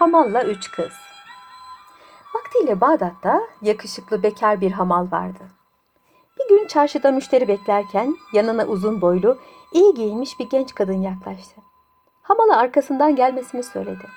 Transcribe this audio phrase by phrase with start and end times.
[0.00, 0.92] Hamalla üç kız.
[2.34, 5.42] Vaktiyle Bağdat'ta yakışıklı bekar bir hamal vardı.
[6.38, 9.38] Bir gün çarşıda müşteri beklerken yanına uzun boylu,
[9.72, 11.60] iyi giyinmiş bir genç kadın yaklaştı.
[12.22, 14.08] Hamala arkasından gelmesini söyledi.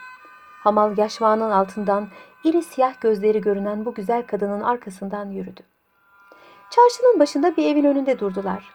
[0.63, 2.07] Hamal yaşmağının altından
[2.43, 5.61] iri siyah gözleri görünen bu güzel kadının arkasından yürüdü.
[6.69, 8.69] Çarşının başında bir evin önünde durdular.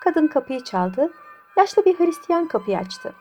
[0.00, 1.12] Kadın kapıyı çaldı,
[1.56, 3.12] yaşlı bir Hristiyan kapıyı açtı.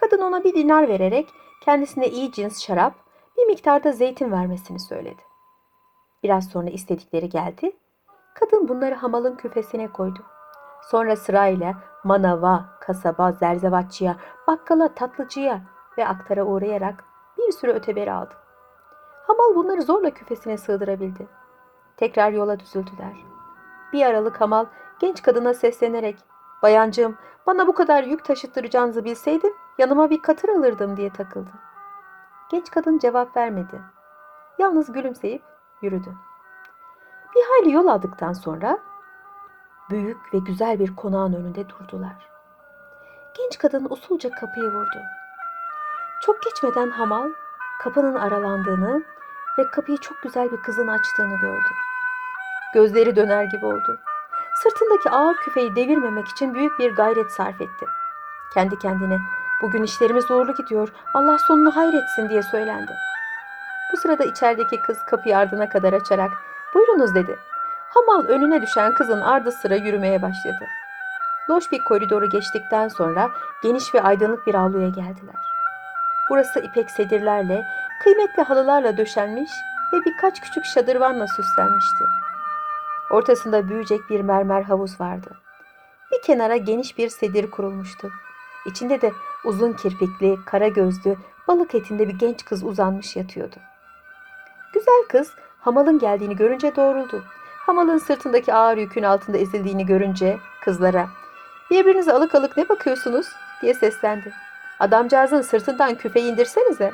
[0.00, 1.28] Kadın ona bir dinar vererek
[1.60, 2.94] kendisine iyi cins şarap,
[3.36, 5.22] bir miktarda zeytin vermesini söyledi.
[6.22, 7.76] Biraz sonra istedikleri geldi.
[8.34, 10.18] Kadın bunları hamalın küfesine koydu.
[10.90, 11.74] Sonra sırayla
[12.04, 15.60] manava, kasaba, zerzevatçıya, bakkala, tatlıcıya
[15.98, 17.04] ve aktara uğrayarak
[17.38, 18.34] bir sürü öteberi aldı.
[19.26, 21.28] Hamal bunları zorla küfesine sığdırabildi.
[21.96, 23.16] Tekrar yola düzüldüler.
[23.92, 24.66] Bir aralık hamal
[25.00, 26.16] genç kadına seslenerek
[26.62, 31.50] ''Bayancığım bana bu kadar yük taşıttıracağınızı bilseydim yanıma bir katır alırdım.'' diye takıldı.
[32.50, 33.80] Genç kadın cevap vermedi.
[34.58, 35.42] Yalnız gülümseyip
[35.82, 36.14] yürüdü.
[37.36, 38.78] Bir hayli yol aldıktan sonra
[39.90, 42.30] büyük ve güzel bir konağın önünde durdular.
[43.38, 44.98] Genç kadın usulca kapıyı vurdu.
[46.22, 47.30] Çok geçmeden hamal
[47.78, 49.02] kapının aralandığını
[49.58, 51.68] ve kapıyı çok güzel bir kızın açtığını gördü.
[52.74, 54.00] Gözleri döner gibi oldu.
[54.62, 57.86] Sırtındaki ağır küfeyi devirmemek için büyük bir gayret sarf etti.
[58.54, 59.18] Kendi kendine
[59.62, 62.92] bugün işlerimiz uğurlu gidiyor Allah sonunu hayretsin diye söylendi.
[63.92, 66.30] Bu sırada içerideki kız kapıyı ardına kadar açarak
[66.74, 67.38] buyurunuz dedi.
[67.94, 70.66] Hamal önüne düşen kızın ardı sıra yürümeye başladı.
[71.50, 73.30] Loş bir koridoru geçtikten sonra
[73.62, 75.36] geniş ve aydınlık bir avluya geldiler.
[76.30, 77.64] Burası ipek sedirlerle,
[78.02, 79.50] kıymetli halılarla döşenmiş
[79.92, 82.04] ve birkaç küçük şadırvanla süslenmişti.
[83.10, 85.30] Ortasında büyüyecek bir mermer havuz vardı.
[86.12, 88.10] Bir kenara geniş bir sedir kurulmuştu.
[88.66, 89.12] İçinde de
[89.44, 91.16] uzun kirpikli, kara gözlü,
[91.48, 93.56] balık etinde bir genç kız uzanmış yatıyordu.
[94.72, 97.24] Güzel kız hamalın geldiğini görünce doğruldu.
[97.66, 101.08] Hamalın sırtındaki ağır yükün altında ezildiğini görünce kızlara
[101.70, 103.32] ''Birbirinize alık alık ne bakıyorsunuz?''
[103.62, 104.32] diye seslendi.
[104.80, 106.92] Adamcağızın sırtından küfeyi indirsenize.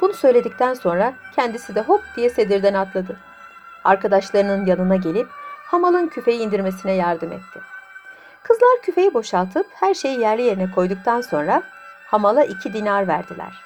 [0.00, 3.16] Bunu söyledikten sonra kendisi de hop diye sedirden atladı.
[3.84, 5.28] Arkadaşlarının yanına gelip
[5.66, 7.71] hamalın küfeyi indirmesine yardım etti.
[8.42, 11.62] Kızlar küfeyi boşaltıp her şeyi yerli yerine koyduktan sonra
[12.06, 13.62] hamala iki dinar verdiler.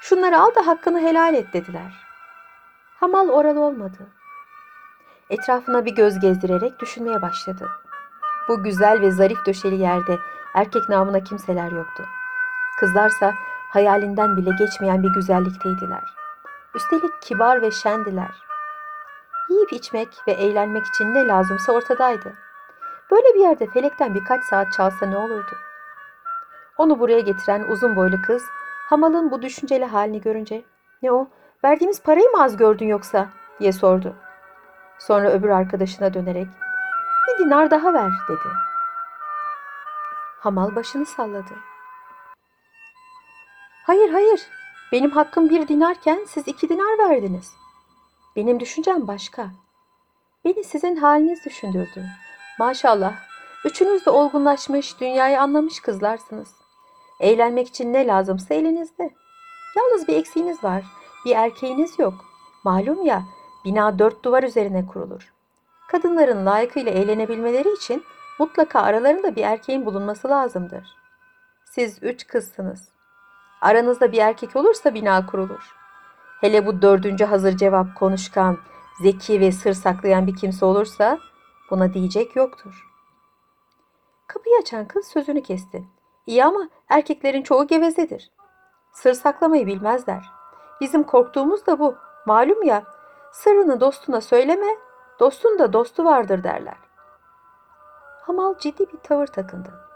[0.00, 1.92] Şunları al da hakkını helal et dediler.
[3.00, 3.98] Hamal oralı olmadı.
[5.30, 7.68] Etrafına bir göz gezdirerek düşünmeye başladı.
[8.48, 10.18] Bu güzel ve zarif döşeli yerde
[10.54, 12.04] erkek namına kimseler yoktu.
[12.80, 13.34] Kızlarsa
[13.68, 16.04] hayalinden bile geçmeyen bir güzellikteydiler.
[16.74, 18.42] Üstelik kibar ve şendiler.
[19.48, 22.47] Yiyip içmek ve eğlenmek için ne lazımsa ortadaydı.
[23.10, 25.56] Böyle bir yerde felekten birkaç saat çalsa ne olurdu?
[26.78, 28.42] Onu buraya getiren uzun boylu kız
[28.88, 30.64] Hamal'ın bu düşünceli halini görünce
[31.02, 31.28] ne o
[31.64, 33.28] verdiğimiz parayı mı az gördün yoksa
[33.60, 34.16] diye sordu.
[34.98, 36.48] Sonra öbür arkadaşına dönerek
[37.28, 38.48] bir dinar daha ver dedi.
[40.40, 41.54] Hamal başını salladı.
[43.86, 44.48] Hayır hayır
[44.92, 47.52] benim hakkım bir dinarken siz iki dinar verdiniz.
[48.36, 49.50] Benim düşüncem başka.
[50.44, 52.04] Beni sizin haliniz düşündürdü.
[52.58, 53.12] Maşallah
[53.64, 56.54] üçünüz de olgunlaşmış, dünyayı anlamış kızlarsınız.
[57.20, 59.10] Eğlenmek için ne lazımsa elinizde.
[59.76, 60.84] Yalnız bir eksiğiniz var.
[61.24, 62.14] Bir erkeğiniz yok.
[62.64, 63.22] Malum ya
[63.64, 65.32] bina dört duvar üzerine kurulur.
[65.88, 68.04] Kadınların layıkıyla eğlenebilmeleri için
[68.38, 70.96] mutlaka aralarında bir erkeğin bulunması lazımdır.
[71.64, 72.88] Siz üç kızsınız.
[73.60, 75.74] Aranızda bir erkek olursa bina kurulur.
[76.40, 78.58] Hele bu dördüncü hazır cevap konuşkan,
[79.02, 81.18] zeki ve sır saklayan bir kimse olursa
[81.70, 82.88] buna diyecek yoktur.
[84.26, 85.84] Kapıyı açan kız sözünü kesti.
[86.26, 88.30] İyi ama erkeklerin çoğu gevezedir.
[88.92, 90.30] Sır saklamayı bilmezler.
[90.80, 91.96] Bizim korktuğumuz da bu.
[92.26, 92.84] Malum ya,
[93.32, 94.76] sırrını dostuna söyleme,
[95.20, 96.76] dostun da dostu vardır derler.
[98.22, 99.88] Hamal ciddi bir tavır takındı.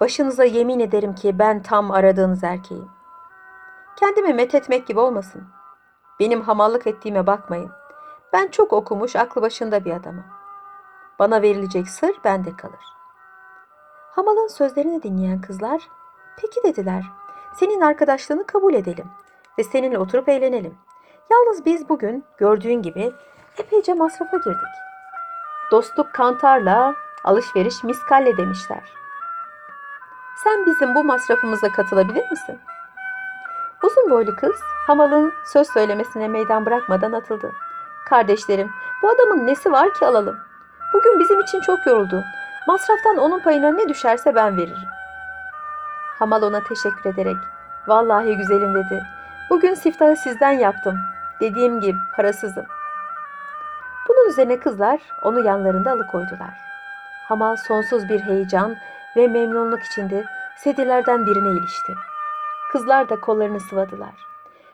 [0.00, 2.90] Başınıza yemin ederim ki ben tam aradığınız erkeğim.
[3.96, 5.44] Kendimi methetmek gibi olmasın.
[6.20, 7.70] Benim hamallık ettiğime bakmayın.
[8.32, 10.24] Ben çok okumuş, aklı başında bir adamım.
[11.18, 12.84] Bana verilecek sır bende kalır.
[14.10, 15.82] Hamalın sözlerini dinleyen kızlar,
[16.36, 17.04] peki dediler,
[17.54, 19.06] senin arkadaşlığını kabul edelim
[19.58, 20.78] ve seninle oturup eğlenelim.
[21.30, 23.12] Yalnız biz bugün gördüğün gibi
[23.56, 24.74] epeyce masrafa girdik.
[25.70, 26.94] Dostluk kantarla,
[27.24, 28.92] alışveriş miskalle demişler.
[30.44, 32.58] Sen bizim bu masrafımıza katılabilir misin?
[33.82, 37.52] Uzun boylu kız Hamal'ın söz söylemesine meydan bırakmadan atıldı.
[38.08, 38.70] Kardeşlerim,
[39.02, 40.51] bu adamın nesi var ki alalım?
[40.92, 42.24] Bugün bizim için çok yoruldu.
[42.66, 44.88] Masraftan onun payına ne düşerse ben veririm.
[46.18, 47.36] Hamal ona teşekkür ederek,
[47.86, 49.02] Vallahi güzelim dedi.
[49.50, 50.98] Bugün siftahı sizden yaptım.
[51.40, 52.64] Dediğim gibi parasızım.
[54.08, 56.54] Bunun üzerine kızlar onu yanlarında alıkoydular.
[57.28, 58.76] Hamal sonsuz bir heyecan
[59.16, 60.24] ve memnunluk içinde
[60.56, 61.94] sedirlerden birine ilişti.
[62.72, 64.14] Kızlar da kollarını sıvadılar.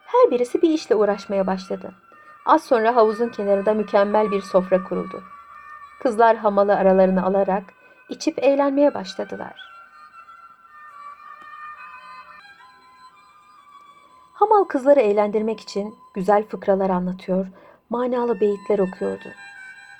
[0.06, 1.90] Her birisi bir işle uğraşmaya başladı.
[2.46, 5.22] Az sonra havuzun kenarında mükemmel bir sofra kuruldu.
[6.02, 7.64] Kızlar hamalı aralarını alarak
[8.08, 9.68] içip eğlenmeye başladılar.
[14.32, 17.46] Hamal kızları eğlendirmek için güzel fıkralar anlatıyor,
[17.90, 19.28] manalı beyitler okuyordu.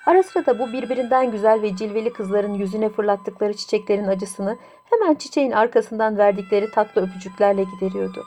[0.05, 4.57] Ara sıra da bu birbirinden güzel ve cilveli kızların yüzüne fırlattıkları çiçeklerin acısını
[4.89, 8.23] hemen çiçeğin arkasından verdikleri tatlı öpücüklerle gideriyordu.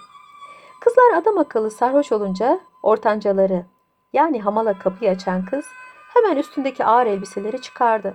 [0.81, 3.65] Kızlar adam akıllı sarhoş olunca ortancaları
[4.13, 5.65] yani hamala kapıyı açan kız
[6.15, 8.15] hemen üstündeki ağır elbiseleri çıkardı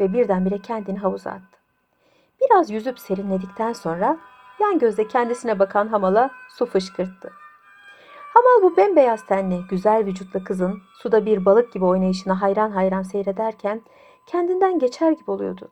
[0.00, 1.58] ve birdenbire kendini havuza attı.
[2.40, 4.16] Biraz yüzüp serinledikten sonra
[4.60, 7.32] yan gözle kendisine bakan hamala su fışkırttı.
[8.34, 13.82] Hamal bu bembeyaz tenli, güzel vücutlu kızın suda bir balık gibi oynayışını hayran hayran seyrederken
[14.26, 15.70] kendinden geçer gibi oluyordu.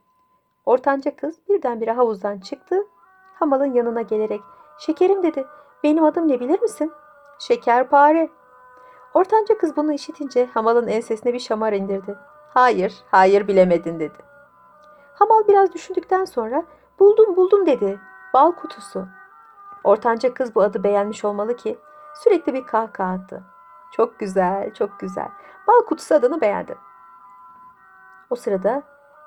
[0.66, 2.86] Ortanca kız birdenbire havuzdan çıktı.
[3.34, 4.40] Hamal'ın yanına gelerek
[4.78, 5.46] "Şekerim" dedi.
[5.82, 6.92] "Benim adım ne bilir misin?"
[7.38, 8.28] "Şekerpare."
[9.14, 12.18] Ortanca kız bunu işitince Hamal'ın ensesine bir şamar indirdi.
[12.54, 14.18] "Hayır, hayır bilemedin." dedi.
[15.14, 16.64] Hamal biraz düşündükten sonra
[16.98, 18.00] "Buldum, buldum." dedi.
[18.34, 19.06] "Bal kutusu."
[19.84, 21.78] Ortanca kız bu adı beğenmiş olmalı ki
[22.14, 23.42] sürekli bir kahkaha attı.
[23.92, 25.28] Çok güzel, çok güzel.
[25.66, 26.78] Bal kutusu adını beğendim.
[28.30, 28.82] O sırada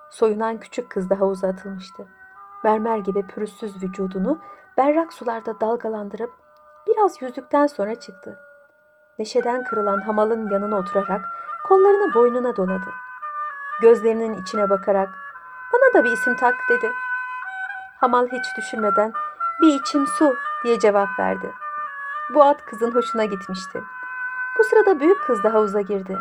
[0.10, 2.07] soyunan küçük kız da havuza atılmıştı.
[2.63, 4.39] Mermer gibi pürüzsüz vücudunu
[4.78, 6.34] berrak sularda dalgalandırıp
[6.88, 8.46] biraz yüzdükten sonra çıktı.
[9.19, 11.21] Neşeden kırılan hamalın yanına oturarak
[11.67, 12.89] kollarını boynuna doladı.
[13.81, 15.09] Gözlerinin içine bakarak
[15.73, 16.91] bana da bir isim tak dedi.
[17.99, 19.13] Hamal hiç düşünmeden
[19.61, 21.51] bir içim su diye cevap verdi.
[22.33, 23.81] Bu ad kızın hoşuna gitmişti.
[24.59, 26.17] Bu sırada büyük kız da havuza girdi.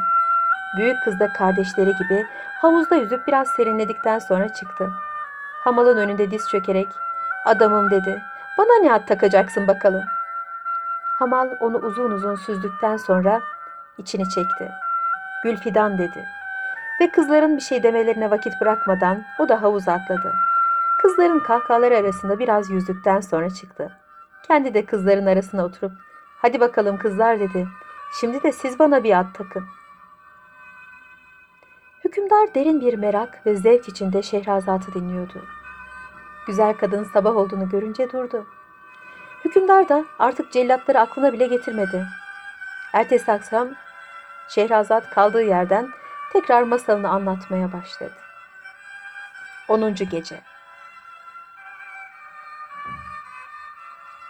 [0.76, 2.26] Büyük kız da kardeşleri gibi
[2.60, 4.90] havuzda yüzüp biraz serinledikten sonra çıktı.
[5.64, 6.88] Hamalın önünde diz çökerek
[7.46, 8.22] adamım dedi.
[8.58, 10.02] Bana ne ad takacaksın bakalım.
[11.19, 13.43] Hamal onu uzun uzun süzdükten sonra
[13.99, 14.71] içini çekti.
[15.45, 16.25] Gülfidan dedi.
[17.01, 20.35] Ve kızların bir şey demelerine vakit bırakmadan o da havuza atladı.
[21.03, 23.93] Kızların kahkahaları arasında biraz yüzdükten sonra çıktı.
[24.43, 25.93] Kendi de kızların arasına oturup
[26.43, 27.69] hadi bakalım kızlar dedi.
[28.21, 29.65] Şimdi de siz bana bir ad takın.
[32.05, 35.43] Hükümdar derin bir merak ve zevk içinde Şehrazat'ı dinliyordu.
[36.47, 38.47] Güzel kadın sabah olduğunu görünce durdu.
[39.46, 42.06] Hükümdar da artık cellatları aklına bile getirmedi.
[42.93, 43.69] Ertesi akşam
[44.48, 45.88] Şehrazat kaldığı yerden
[46.32, 48.12] tekrar masalını anlatmaya başladı.
[49.69, 49.94] 10.
[49.94, 50.40] Gece